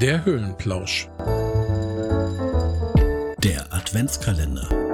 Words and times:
Der 0.00 0.24
Höhlenplausch. 0.24 1.10
Der 3.44 3.66
Adventskalender. 3.70 4.89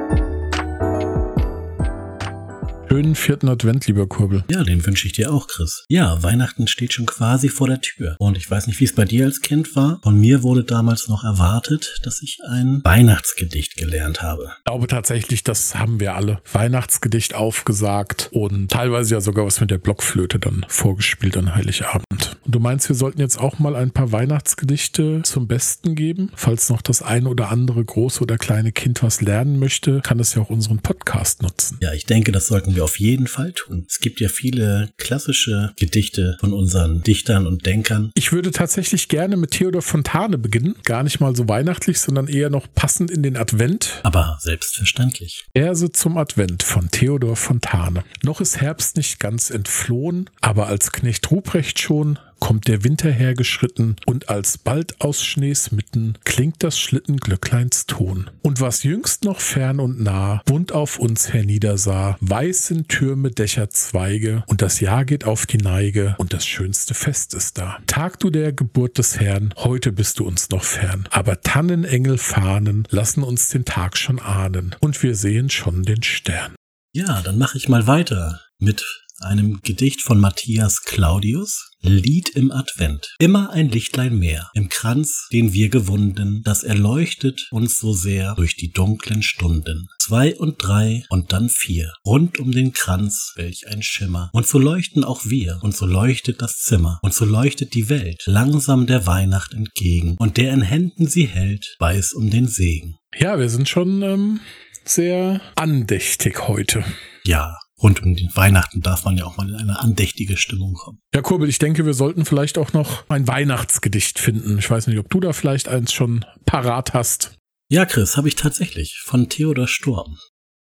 Schönen 2.89 3.17
vierten 3.17 3.49
Advent, 3.49 3.89
lieber 3.89 4.07
Kurbel. 4.07 4.45
Ja, 4.49 4.63
den 4.63 4.87
wünsche 4.87 5.07
ich 5.07 5.13
dir 5.13 5.33
auch, 5.33 5.49
Chris. 5.49 5.85
Ja, 5.89 6.23
Weihnachten 6.23 6.69
steht 6.69 6.93
schon 6.93 7.05
quasi 7.05 7.49
vor 7.49 7.67
der 7.67 7.81
Tür. 7.81 8.17
Und 8.21 8.37
ich 8.39 8.49
weiß 8.49 8.69
nicht, 8.69 8.79
wie 8.81 8.85
es 8.85 8.95
bei 8.95 9.05
dir 9.05 9.25
als 9.25 9.41
Kind 9.41 9.75
war. 9.75 9.99
Von 10.03 10.21
mir 10.21 10.45
wurde 10.45 10.63
damals 10.63 11.09
noch 11.09 11.25
erwartet, 11.25 11.99
dass 12.05 12.23
ich 12.23 12.39
ein 12.49 12.81
Weihnachtsgedicht 12.85 13.77
gelernt 13.77 14.23
habe. 14.23 14.53
Ich 14.59 14.65
glaube 14.65 14.87
tatsächlich, 14.87 15.43
das 15.43 15.75
haben 15.75 15.99
wir 15.99 16.15
alle. 16.15 16.41
Weihnachtsgedicht 16.53 17.35
aufgesagt 17.35 18.29
und 18.33 18.71
teilweise 18.71 19.17
ja 19.17 19.21
sogar 19.21 19.45
was 19.45 19.61
mit 19.61 19.71
der 19.73 19.79
Blockflöte 19.79 20.39
dann 20.39 20.65
vorgespielt 20.69 21.37
an 21.37 21.55
Heiligabend. 21.55 22.37
Und 22.45 22.55
du 22.55 22.61
meinst, 22.61 22.89
wir 22.89 22.97
sollten 22.97 23.21
jetzt 23.21 23.39
auch 23.39 23.59
mal 23.59 23.75
ein 23.75 23.91
paar 23.91 24.13
Weihnachtsgedichte 24.13 25.23
zum 25.25 25.49
Besten 25.49 25.97
geben? 25.97 26.31
Falls 26.37 26.71
noch 26.71 26.83
das 26.83 27.03
ein 27.03 27.27
oder 27.27 27.51
andere 27.51 27.85
große 27.85 28.23
oder 28.23 28.39
kleine 28.39 28.71
Kind 28.71 29.03
was 29.03 29.21
lernen 29.21 29.59
möchte, 29.59 30.01
kann 30.03 30.21
es 30.21 30.35
ja 30.35 30.43
auch 30.43 30.51
unseren 30.51 30.79
Podcast 30.79 31.43
nutzen. 31.43 31.79
Ja, 31.83 31.93
ich 31.93 32.07
denke, 32.07 32.31
das 32.31 32.47
sollten 32.47 32.76
wir 32.77 32.85
auf 32.85 33.01
jeden 33.01 33.27
Fall 33.27 33.53
tun. 33.53 33.87
Es 33.89 33.99
gibt 33.99 34.21
ja 34.21 34.29
viele 34.29 34.91
klassische 34.99 35.73
Gedichte 35.77 36.37
von 36.39 36.53
unseren 36.53 37.03
Dichtern 37.03 37.47
und 37.47 37.67
Denkern. 37.67 38.13
Ich 38.15 38.33
würde 38.33 38.51
tatsächlich 38.53 39.09
gerne 39.09 39.37
mit 39.37 39.53
Theodor 39.53 39.83
Fontane 39.83 40.39
beginnen. 40.39 40.77
Gar 40.85 41.03
nicht 41.03 41.19
mal 41.19 41.35
so 41.35 41.49
weihnachtlich, 41.49 41.99
sondern 41.99 42.29
eher 42.29 42.51
noch 42.51 42.67
passend 42.75 43.11
in 43.11 43.23
den 43.23 43.37
Advent. 43.37 44.01
Aber 44.03 44.39
selbstverständlich. 44.41 45.47
Verse 45.57 45.91
zum 45.91 46.19
Advent 46.19 46.63
von 46.63 46.91
Theodor 46.91 47.37
Fontane. 47.37 48.05
Noch 48.23 48.41
ist 48.41 48.61
Herbst 48.61 48.97
nicht 48.97 49.19
ganz 49.19 49.51
entflohen, 49.51 50.31
aber 50.41 50.69
als 50.69 50.93
Knecht 50.93 51.31
Ruprecht 51.31 51.81
schon 51.81 52.19
kommt 52.39 52.69
der 52.69 52.85
Winter 52.85 53.11
hergeschritten 53.11 53.97
und 54.07 54.29
als 54.29 54.59
bald 54.59 55.01
aus 55.01 55.25
Schnees 55.25 55.73
mitten 55.73 56.19
klingt 56.25 56.63
das 56.63 56.79
Schlittenglöckleins 56.79 57.87
Ton. 57.87 58.31
Und 58.43 58.61
was 58.61 58.83
jüngst 58.83 59.25
noch 59.25 59.41
fern 59.41 59.81
und 59.81 60.01
nah 60.01 60.43
bunt 60.45 60.73
auf 60.73 60.99
uns 60.99 61.33
herniedersah, 61.33 62.17
weiß 62.21 62.67
sind 62.67 62.89
Türme, 62.89 63.31
Dächer, 63.31 63.71
Zweige 63.71 64.45
und 64.47 64.63
das 64.63 64.81
Jahr 64.81 65.05
geht 65.05 65.25
auf 65.25 65.47
die 65.47 65.59
Neige 65.59 66.15
und 66.19 66.33
das 66.33 66.47
schönste 66.47 66.95
Fest 66.95 67.35
ist 67.35 67.59
da. 67.59 67.79
Tag 67.87 68.21
du 68.21 68.31
der 68.31 68.53
Geburt 68.53 68.99
des 68.99 69.19
Herrn, 69.21 69.53
heute 69.57 69.93
bist 69.93 70.19
du 70.19 70.27
uns 70.27 70.51
noch 70.51 70.65
fern, 70.65 71.09
aber 71.11 71.41
Tannenengel 71.41 72.19
Fahnen 72.19 72.87
lassen 72.91 73.23
uns 73.23 73.49
den 73.49 73.65
Tag 73.65 73.97
schon 73.97 74.19
ahnen 74.19 74.75
und 74.81 75.03
wir 75.03 75.15
sehen 75.15 75.51
schon 75.51 75.83
den 75.83 76.03
Stern. 76.03 76.55
Ja, 76.93 77.21
dann 77.23 77.39
mache 77.39 77.59
ich 77.59 77.69
mal 77.69 77.87
weiter 77.87 78.41
mit 78.59 79.06
einem 79.21 79.61
Gedicht 79.63 80.03
von 80.03 80.21
Matthias 80.21 80.83
Claudius, 80.83 81.71
Lied 81.81 82.31
im 82.31 82.51
Advent. 82.51 83.15
Immer 83.19 83.51
ein 83.51 83.69
Lichtlein 83.69 84.19
mehr 84.19 84.51
im 84.55 84.69
Kranz, 84.69 85.29
den 85.33 85.53
wir 85.53 85.69
gewunden, 85.69 86.43
das 86.43 86.65
erleuchtet 86.65 87.47
uns 87.51 87.79
so 87.79 87.93
sehr 87.93 88.35
durch 88.35 88.57
die 88.57 88.73
dunklen 88.73 89.23
Stunden. 89.23 89.87
Zwei 89.99 90.37
und 90.37 90.57
drei 90.59 91.05
und 91.11 91.33
dann 91.33 91.49
vier, 91.49 91.93
rund 92.05 92.39
um 92.39 92.51
den 92.51 92.73
Kranz, 92.73 93.33
welch 93.37 93.69
ein 93.69 93.83
Schimmer. 93.83 94.31
Und 94.33 94.47
so 94.47 94.59
leuchten 94.59 95.05
auch 95.05 95.25
wir, 95.25 95.59
und 95.63 95.77
so 95.77 95.87
leuchtet 95.87 96.43
das 96.43 96.59
Zimmer, 96.59 96.99
und 97.03 97.15
so 97.15 97.25
leuchtet 97.25 97.75
die 97.75 97.89
Welt 97.89 98.23
langsam 98.27 98.87
der 98.87 99.07
Weihnacht 99.07 99.55
entgegen, 99.55 100.17
und 100.19 100.37
der 100.37 100.53
in 100.53 100.63
Händen 100.63 101.07
sie 101.07 101.27
hält, 101.27 101.77
weiß 101.79 102.13
um 102.15 102.31
den 102.31 102.49
Segen. 102.49 102.97
Ja, 103.19 103.39
wir 103.39 103.49
sind 103.49 103.69
schon 103.69 104.03
ähm, 104.03 104.41
sehr 104.85 105.41
andächtig 105.55 106.49
heute. 106.49 106.85
Ja, 107.25 107.57
rund 107.83 108.03
um 108.03 108.15
den 108.15 108.35
Weihnachten 108.35 108.81
darf 108.81 109.05
man 109.05 109.17
ja 109.17 109.25
auch 109.25 109.37
mal 109.37 109.49
in 109.49 109.57
eine 109.57 109.79
andächtige 109.79 110.37
Stimmung 110.37 110.75
kommen. 110.75 110.99
Ja, 111.15 111.23
Kurbel, 111.23 111.49
ich 111.49 111.59
denke, 111.59 111.85
wir 111.87 111.95
sollten 111.95 112.25
vielleicht 112.25 112.59
auch 112.59 112.73
noch 112.73 113.09
ein 113.09 113.29
Weihnachtsgedicht 113.29 114.19
finden. 114.19 114.59
Ich 114.59 114.71
weiß 114.71 114.87
nicht, 114.87 114.99
ob 114.99 115.11
du 115.11 115.21
da 115.21 115.33
vielleicht 115.33 115.69
eins 115.69 115.93
schon 115.93 116.25
parat 116.45 116.95
hast. 116.95 117.37
Ja, 117.69 117.85
Chris, 117.85 118.17
habe 118.17 118.29
ich 118.29 118.37
tatsächlich 118.37 119.01
von 119.05 119.29
Theodor 119.29 119.69
Sturm. 119.69 120.19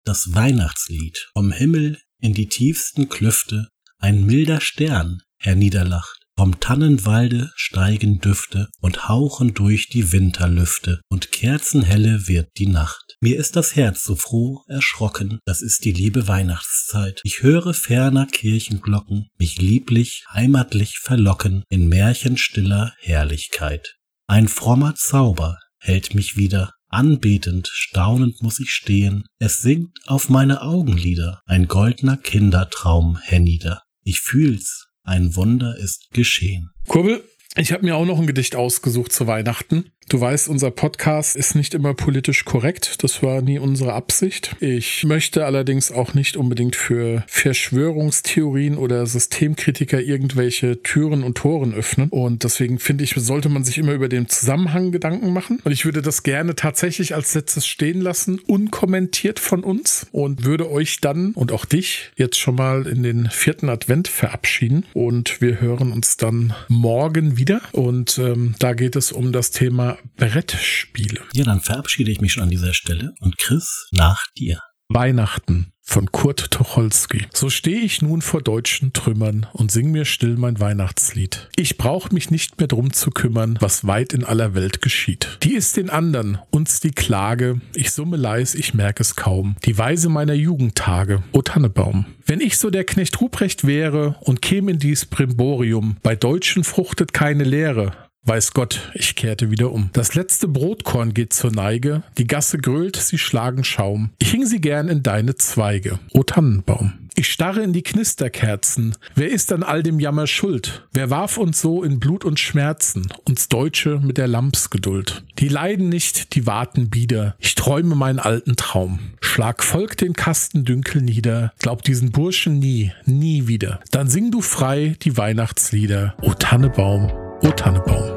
Das 0.05 0.35
Weihnachtslied 0.35 1.31
vom 1.33 1.51
Himmel 1.51 1.99
in 2.21 2.35
die 2.35 2.49
tiefsten 2.49 3.09
Klüfte 3.09 3.69
ein 3.99 4.25
milder 4.25 4.61
Stern 4.61 5.21
herniederlacht. 5.39 6.24
Vom 6.37 6.59
Tannenwalde 6.59 7.53
steigen 7.55 8.19
Düfte 8.19 8.69
und 8.81 9.09
hauchen 9.09 9.55
durch 9.55 9.89
die 9.89 10.11
Winterlüfte, 10.11 11.01
und 11.09 11.31
kerzenhelle 11.31 12.27
wird 12.27 12.49
die 12.59 12.67
Nacht. 12.67 13.17
Mir 13.21 13.39
ist 13.39 13.55
das 13.55 13.77
Herz 13.77 14.03
so 14.03 14.17
froh 14.17 14.65
erschrocken, 14.67 15.39
das 15.45 15.63
ist 15.63 15.85
die 15.85 15.93
liebe 15.93 16.27
Weihnachtszeit. 16.27 17.21
Ich 17.23 17.43
höre 17.43 17.73
ferner 17.73 18.27
Kirchenglocken 18.27 19.29
mich 19.39 19.59
lieblich, 19.59 20.25
heimatlich 20.33 20.99
verlocken 20.99 21.63
in 21.69 21.89
märchenstiller 21.89 22.93
Herrlichkeit. 22.99 23.95
Ein 24.27 24.49
frommer 24.49 24.97
Zauber 24.97 25.59
hält 25.79 26.15
mich 26.15 26.37
wieder, 26.37 26.73
anbetend, 26.89 27.71
staunend 27.73 28.43
muss 28.43 28.59
ich 28.59 28.71
stehen. 28.71 29.25
Es 29.39 29.59
singt 29.59 29.97
auf 30.07 30.29
meine 30.29 30.63
Augenlider 30.63 31.41
ein 31.47 31.69
goldner 31.69 32.17
Kindertraum 32.17 33.19
hernieder. 33.19 33.83
Ich 34.03 34.21
fühl's, 34.21 34.89
ein 35.05 35.37
Wunder 35.37 35.77
ist 35.77 36.11
geschehen. 36.13 36.71
Kurbel, 36.89 37.23
ich 37.57 37.73
habe 37.73 37.85
mir 37.85 37.97
auch 37.97 38.05
noch 38.07 38.19
ein 38.19 38.27
Gedicht 38.27 38.57
ausgesucht 38.57 39.13
zu 39.13 39.27
Weihnachten. 39.27 39.93
Du 40.09 40.21
weißt, 40.21 40.49
unser 40.49 40.71
Podcast 40.71 41.35
ist 41.35 41.55
nicht 41.55 41.73
immer 41.73 41.95
politisch 41.95 42.45
korrekt. 42.45 43.03
Das 43.03 43.23
war 43.23 43.41
nie 43.41 43.59
unsere 43.59 43.95
Absicht. 43.95 44.55
Ich 44.61 45.05
möchte 45.05 45.47
allerdings 45.47 45.91
auch 45.91 46.13
nicht 46.13 46.37
unbedingt 46.37 46.77
für 46.77 47.25
Verschwörungstheorien 47.27 48.77
oder 48.77 49.07
Systemkritiker 49.07 50.01
irgendwelche 50.01 50.83
Türen 50.83 51.25
und 51.25 51.39
Toren 51.39 51.73
öffnen. 51.73 52.11
Und 52.11 52.45
deswegen 52.45 52.79
finde 52.79 53.05
ich, 53.05 53.15
sollte 53.17 53.49
man 53.49 53.65
sich 53.65 53.79
immer 53.79 53.93
über 53.93 54.11
den 54.11 54.29
Zusammenhang 54.29 54.93
Gedanken 54.93 55.33
machen. 55.33 55.61
Und 55.65 55.73
ich 55.73 55.87
würde 55.87 56.03
das 56.03 56.23
gerne 56.23 56.55
tatsächlich 56.55 57.15
als 57.15 57.35
letztes 57.35 57.67
stehen 57.67 58.01
lassen, 58.03 58.39
unkommentiert 58.47 59.41
von 59.41 59.65
uns. 59.65 60.07
Und 60.13 60.45
würde 60.45 60.71
euch 60.71 61.01
dann 61.01 61.33
und 61.33 61.51
auch 61.51 61.65
dich 61.65 62.13
jetzt 62.17 62.39
schon 62.39 62.57
mal 62.57 62.87
in 62.87 63.03
den 63.03 63.31
vierten 63.31 63.71
Advent 63.71 64.09
verabschieden. 64.09 64.85
Und 64.93 65.41
wir 65.41 65.63
hören 65.63 65.93
uns 65.93 66.19
dann 66.19 66.53
morgen 66.69 67.39
wieder. 67.39 67.63
Und 67.73 68.19
ähm, 68.19 68.55
da 68.59 68.75
geht 68.75 68.97
es 68.97 69.11
um 69.11 69.33
das 69.33 69.51
Thema 69.51 69.94
Brettspiele. 70.17 71.21
Ja, 71.33 71.45
dann 71.45 71.61
verabschiede 71.61 72.11
ich 72.11 72.21
mich 72.21 72.33
schon 72.33 72.45
an 72.45 72.51
dieser 72.51 72.75
Stelle 72.75 73.15
und 73.21 73.39
Chris 73.39 73.89
nach 73.93 74.27
dir. 74.37 74.61
Weihnachten 74.89 75.73
von 75.87 76.11
Kurt 76.11 76.51
Tucholsky. 76.51 77.27
So 77.33 77.51
stehe 77.51 77.81
ich 77.81 78.01
nun 78.01 78.23
vor 78.23 78.43
deutschen 78.43 78.93
Trümmern 78.93 79.47
und 79.53 79.71
sing 79.71 79.91
mir 79.91 80.05
still 80.05 80.37
mein 80.37 80.59
Weihnachtslied. 80.59 81.51
Ich 81.57 81.77
brauch 81.77 82.11
mich 82.11 82.31
nicht 82.31 82.59
mehr 82.59 82.69
drum 82.69 82.93
zu 82.93 83.11
kümmern, 83.11 83.59
was 83.61 83.87
weit 83.87 84.13
in 84.13 84.25
aller 84.25 84.55
Welt 84.55 84.81
geschieht. 84.81 85.39
Die 85.43 85.55
ist 85.55 85.77
den 85.77 85.91
andern, 85.91 86.39
uns 86.51 86.81
die 86.81 86.91
Klage, 86.91 87.61
ich 87.75 87.91
summe 87.91 88.17
leis, 88.17 88.55
ich 88.55 88.73
merk 88.73 88.99
es 88.99 89.15
kaum. 89.15 89.57
Die 89.65 89.77
Weise 89.77 90.09
meiner 90.09 90.35
Jugendtage, 90.35 91.23
o 91.33 91.43
Tannebaum. 91.43 92.07
Wenn 92.27 92.41
ich 92.41 92.59
so 92.59 92.71
der 92.71 92.85
Knecht 92.85 93.21
Ruprecht 93.21 93.67
wäre 93.67 94.17
und 94.21 94.41
käme 94.41 94.73
in 94.73 94.79
dies 94.79 95.05
Brimborium, 95.05 95.99
bei 96.03 96.17
Deutschen 96.17 96.65
fruchtet 96.65 97.13
keine 97.13 97.45
Lehre, 97.45 97.93
Weiß 98.27 98.55
Gott, 98.55 98.91
ich 98.95 99.17
kehrte 99.17 99.51
wieder 99.51 99.71
um. 99.71 99.91
Das 99.93 100.15
letzte 100.15 100.49
Brotkorn 100.49 101.13
geht 101.13 101.35
zur 101.35 101.53
Neige, 101.53 102.03
die 102.17 102.27
Gasse 102.27 102.57
grölt, 102.57 102.97
sie 102.97 103.19
schlagen 103.19 103.65
Schaum. 103.65 104.11
Ich 104.19 104.31
hing 104.31 104.47
sie 104.47 104.63
gern 104.63 104.89
in 104.89 105.03
deine 105.03 105.35
Zweige, 105.35 105.99
o 106.13 106.23
Tannenbaum. 106.23 106.95
Ich 107.17 107.31
starre 107.31 107.63
in 107.63 107.75
die 107.75 107.83
Knisterkerzen. 107.83 108.97
Wer 109.15 109.31
ist 109.31 109.53
an 109.53 109.63
all 109.63 109.83
dem 109.83 110.01
Jammer 110.01 110.27
schuld? 110.27 110.87
Wer 110.93 111.11
warf 111.11 111.37
uns 111.37 111.61
so 111.61 111.85
in 111.85 112.01
Blut 112.01 112.25
und 112.25 112.41
Schmerzen, 112.41 113.09
uns 113.25 113.49
Deutsche 113.49 114.01
mit 114.03 114.17
der 114.17 114.27
Lampsgeduld? 114.27 115.23
Die 115.39 115.49
leiden 115.49 115.91
nicht, 115.91 116.35
die 116.35 116.47
warten 116.47 116.89
bieder. 116.89 117.37
Ich 117.39 117.55
träume 117.55 117.95
meinen 117.95 118.19
alten 118.19 118.57
Traum. 118.57 118.99
Schlag 119.21 119.63
Volk 119.63 119.99
den 119.99 120.15
Kasten 120.15 120.65
dünkel 120.65 121.03
nieder. 121.03 121.53
Glaub 121.59 121.83
diesen 121.83 122.11
Burschen 122.11 122.59
nie, 122.59 122.91
nie 123.05 123.47
wieder. 123.47 123.81
Dann 123.91 124.09
sing 124.09 124.31
du 124.31 124.41
frei 124.41 124.97
die 125.03 125.17
Weihnachtslieder. 125.17 126.15
O 126.23 126.33
Tannebaum, 126.33 127.13
O 127.43 127.51
Tannebaum. 127.51 128.14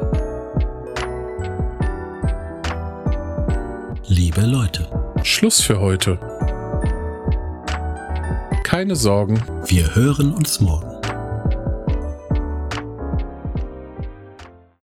Liebe 4.10 4.40
Leute, 4.40 4.86
Schluss 5.22 5.60
für 5.60 5.80
heute. 5.80 6.18
Keine 8.64 8.96
Sorgen, 8.96 9.42
wir 9.66 9.94
hören 9.94 10.32
uns 10.32 10.60
morgen. 10.60 10.87